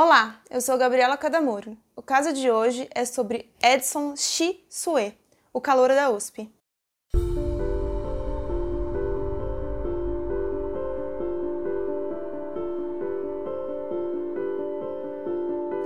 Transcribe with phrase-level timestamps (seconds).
[0.00, 1.76] Olá, eu sou Gabriela Cadamuro.
[1.96, 5.12] O caso de hoje é sobre Edson Shi Sue,
[5.52, 6.48] o calouro da USP.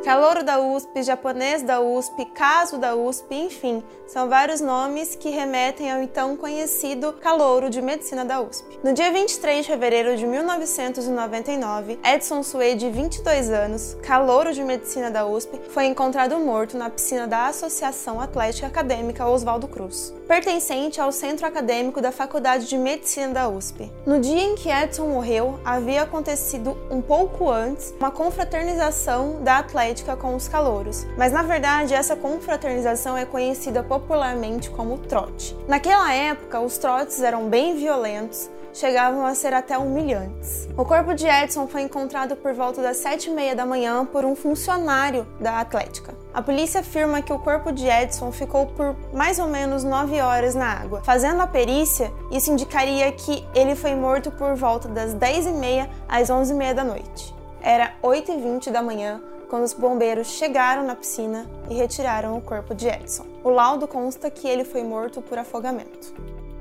[0.05, 5.93] Calouro da USP, japonês da USP, caso da USP, enfim, são vários nomes que remetem
[5.93, 8.81] ao então conhecido calouro de medicina da USP.
[8.83, 15.09] No dia 23 de fevereiro de 1999, Edson Sue, de 22 anos, calouro de medicina
[15.09, 21.13] da USP, foi encontrado morto na piscina da Associação Atlética Acadêmica Oswaldo Cruz, pertencente ao
[21.13, 23.93] centro acadêmico da Faculdade de Medicina da USP.
[24.07, 30.17] No dia em que Edson morreu, havia acontecido um pouco antes uma confraternização da Atlética
[30.17, 35.55] com os calouros, mas na verdade essa confraternização é conhecida popularmente como trote.
[35.69, 40.69] Naquela época, os trotes eram bem violentos, chegavam a ser até humilhantes.
[40.77, 44.25] O corpo de Edson foi encontrado por volta das sete e meia da manhã por
[44.25, 46.15] um funcionário da Atlética.
[46.33, 50.55] A polícia afirma que o corpo de Edson ficou por mais ou menos nove horas
[50.55, 51.03] na água.
[51.05, 55.91] Fazendo a perícia, isso indicaria que ele foi morto por volta das dez e meia
[56.09, 57.35] às onze e meia da noite.
[57.61, 62.41] Era 8 e 20 da manhã quando os bombeiros chegaram na piscina e retiraram o
[62.41, 63.27] corpo de Edson.
[63.45, 66.15] O laudo consta que ele foi morto por afogamento.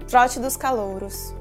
[0.10, 1.34] Trote dos calouros.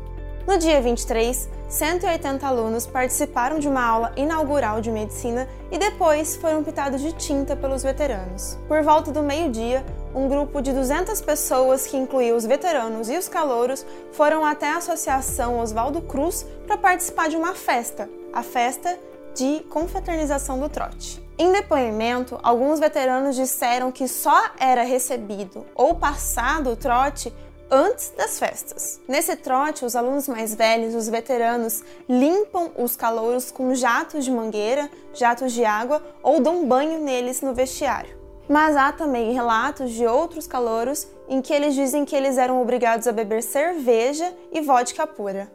[0.51, 6.65] No dia 23, 180 alunos participaram de uma aula inaugural de medicina e depois foram
[6.65, 8.59] pitados de tinta pelos veteranos.
[8.67, 13.29] Por volta do meio-dia, um grupo de 200 pessoas, que incluía os veteranos e os
[13.29, 18.99] calouros, foram até a Associação Oswaldo Cruz para participar de uma festa, a festa
[19.37, 21.23] de confraternização do trote.
[21.39, 27.33] Em depoimento, alguns veteranos disseram que só era recebido ou passado o trote
[27.71, 29.01] antes das festas.
[29.07, 34.91] Nesse trote, os alunos mais velhos, os veteranos, limpam os calouros com jatos de mangueira,
[35.15, 38.19] jatos de água ou dão banho neles no vestiário.
[38.49, 43.07] Mas há também relatos de outros calouros em que eles dizem que eles eram obrigados
[43.07, 45.51] a beber cerveja e vodka pura.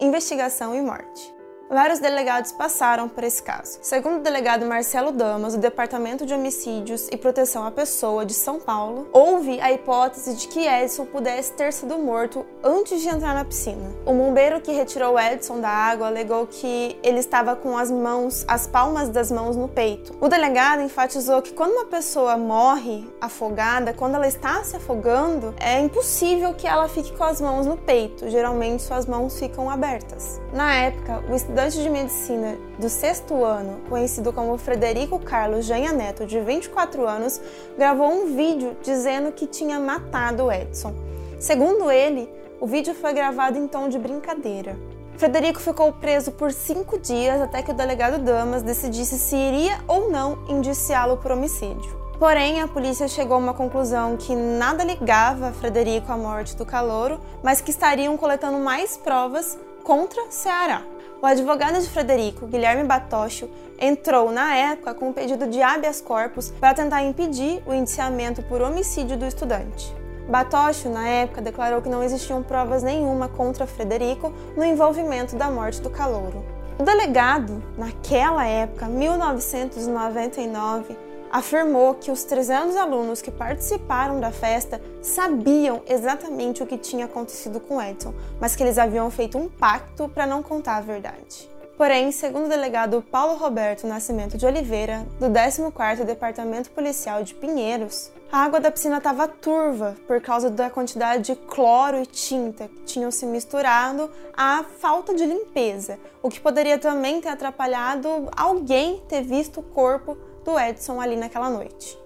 [0.00, 1.41] Investigação e morte
[1.72, 3.78] vários delegados passaram por esse caso.
[3.80, 8.60] Segundo o delegado Marcelo Damas, do Departamento de Homicídios e Proteção à Pessoa de São
[8.60, 13.44] Paulo, houve a hipótese de que Edson pudesse ter sido morto antes de entrar na
[13.44, 13.90] piscina.
[14.04, 18.66] O bombeiro que retirou Edson da água alegou que ele estava com as mãos, as
[18.66, 20.14] palmas das mãos no peito.
[20.20, 25.80] O delegado enfatizou que quando uma pessoa morre afogada, quando ela está se afogando, é
[25.80, 28.28] impossível que ela fique com as mãos no peito.
[28.28, 30.38] Geralmente suas mãos ficam abertas.
[30.52, 35.92] Na época, o estudante estudante de medicina do sexto ano, conhecido como Frederico Carlos Janha
[35.92, 37.40] Neto, de 24 anos,
[37.78, 40.92] gravou um vídeo dizendo que tinha matado Edson.
[41.38, 42.28] Segundo ele,
[42.60, 44.76] o vídeo foi gravado em tom de brincadeira.
[45.16, 50.10] Frederico ficou preso por cinco dias até que o delegado Damas decidisse se iria ou
[50.10, 52.00] não indiciá-lo por homicídio.
[52.18, 57.20] Porém, a polícia chegou a uma conclusão que nada ligava Frederico à morte do calouro,
[57.42, 60.82] mas que estariam coletando mais provas contra Ceará.
[61.22, 66.50] O advogado de Frederico, Guilherme Batocho, entrou na época com um pedido de habeas corpus
[66.50, 69.94] para tentar impedir o indiciamento por homicídio do estudante.
[70.28, 75.80] Batocho, na época, declarou que não existiam provas nenhuma contra Frederico no envolvimento da morte
[75.80, 76.44] do calouro.
[76.76, 80.96] O delegado, naquela época, 1999,
[81.32, 87.58] afirmou que os 300 alunos que participaram da festa sabiam exatamente o que tinha acontecido
[87.58, 91.50] com Edson, mas que eles haviam feito um pacto para não contar a verdade.
[91.76, 98.12] Porém, segundo o delegado Paulo Roberto Nascimento de Oliveira, do 14º Departamento Policial de Pinheiros,
[98.30, 102.82] a água da piscina estava turva por causa da quantidade de cloro e tinta que
[102.84, 109.22] tinham se misturado à falta de limpeza, o que poderia também ter atrapalhado alguém ter
[109.22, 111.98] visto o corpo do Edson ali naquela noite.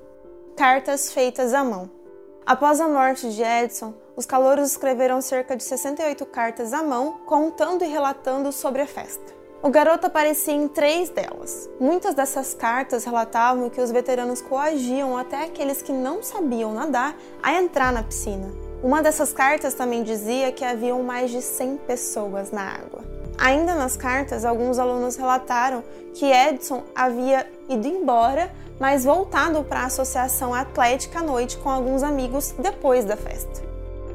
[0.56, 1.90] Cartas feitas à mão.
[2.46, 7.84] Após a morte de Edson, os calouros escreveram cerca de 68 cartas à mão, contando
[7.84, 9.34] e relatando sobre a festa.
[9.62, 11.68] O garoto aparecia em três delas.
[11.80, 17.54] Muitas dessas cartas relatavam que os veteranos coagiam até aqueles que não sabiam nadar a
[17.54, 18.48] entrar na piscina.
[18.82, 22.95] Uma dessas cartas também dizia que haviam mais de 100 pessoas na água.
[23.38, 25.82] Ainda nas cartas, alguns alunos relataram
[26.14, 28.50] que Edson havia ido embora,
[28.80, 33.62] mas voltado para a Associação Atlética à noite com alguns amigos depois da festa.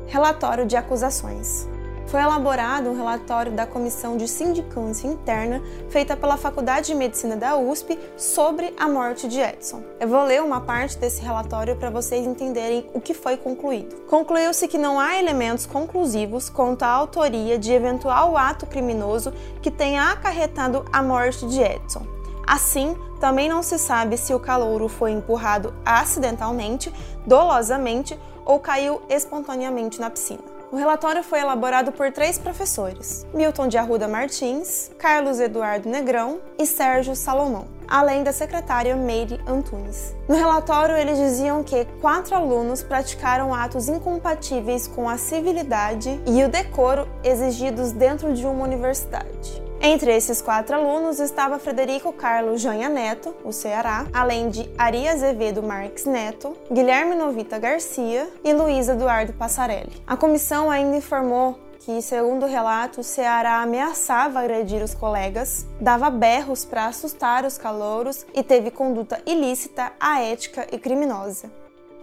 [0.08, 1.71] Relatório de acusações.
[2.12, 7.56] Foi elaborado um relatório da Comissão de Sindicância Interna feita pela Faculdade de Medicina da
[7.56, 9.82] USP sobre a morte de Edson.
[9.98, 13.96] Eu vou ler uma parte desse relatório para vocês entenderem o que foi concluído.
[14.10, 19.32] Concluiu-se que não há elementos conclusivos quanto à autoria de eventual ato criminoso
[19.62, 22.06] que tenha acarretado a morte de Edson
[22.46, 26.94] Assim, também não se sabe se o calouro foi empurrado acidentalmente,
[27.26, 30.61] dolosamente ou caiu espontaneamente na piscina.
[30.72, 36.66] O relatório foi elaborado por três professores: Milton de Arruda Martins, Carlos Eduardo Negrão e
[36.66, 40.16] Sérgio Salomão, além da secretária Meire Antunes.
[40.30, 46.48] No relatório, eles diziam que quatro alunos praticaram atos incompatíveis com a civilidade e o
[46.48, 49.62] decoro exigidos dentro de uma universidade.
[49.84, 55.64] Entre esses quatro alunos estava Frederico Carlos Janha Neto, o Ceará, além de Ari Azevedo
[55.64, 59.92] Marques Neto, Guilherme Novita Garcia e Luísa Eduardo Passarelli.
[60.06, 66.12] A comissão ainda informou que, segundo o relato, o Ceará ameaçava agredir os colegas, dava
[66.12, 71.50] berros para assustar os calouros e teve conduta ilícita, aética e criminosa.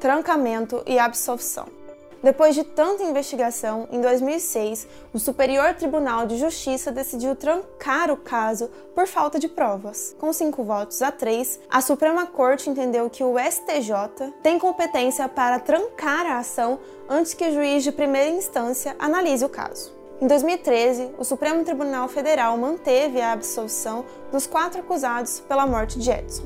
[0.00, 1.77] Trancamento e absolvição.
[2.22, 8.68] Depois de tanta investigação, em 2006, o Superior Tribunal de Justiça decidiu trancar o caso
[8.92, 10.16] por falta de provas.
[10.18, 15.60] Com cinco votos a três, a Suprema Corte entendeu que o STJ tem competência para
[15.60, 19.96] trancar a ação antes que o juiz de primeira instância analise o caso.
[20.20, 26.10] Em 2013, o Supremo Tribunal Federal manteve a absolvição dos quatro acusados pela morte de
[26.10, 26.42] Edson.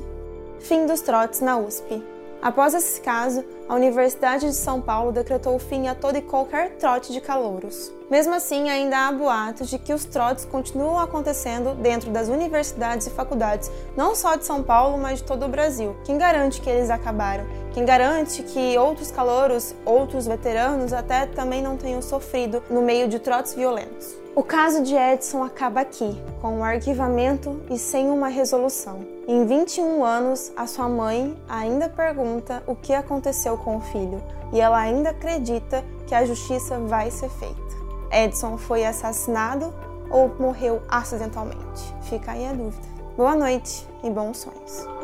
[0.59, 2.12] Fim dos trotes na USP.
[2.43, 7.13] Após esse caso, a Universidade de São Paulo decretou fim a todo e qualquer trote
[7.13, 7.89] de calouros.
[8.11, 13.11] Mesmo assim, ainda há boatos de que os trotes continuam acontecendo dentro das universidades e
[13.11, 15.95] faculdades, não só de São Paulo, mas de todo o Brasil.
[16.03, 17.45] Quem garante que eles acabaram?
[17.73, 23.19] Quem garante que outros calouros, outros veteranos até também não tenham sofrido no meio de
[23.19, 24.17] trotes violentos?
[24.35, 29.12] O caso de Edson acaba aqui, com um arquivamento e sem uma resolução.
[29.25, 34.21] Em 21 anos, a sua mãe ainda pergunta o que aconteceu com o filho
[34.51, 37.61] e ela ainda acredita que a justiça vai ser feita.
[38.11, 39.73] Edson foi assassinado
[40.09, 41.95] ou morreu acidentalmente?
[42.01, 42.85] Fica aí a dúvida.
[43.15, 45.02] Boa noite e bons sonhos.